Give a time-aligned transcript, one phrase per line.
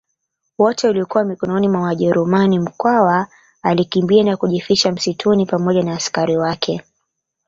[0.57, 3.27] wote ulikuwa mikononi mwa wajerumani Mkwawa
[3.61, 6.81] alikimbia na kujificha msituni pamoja na askari wake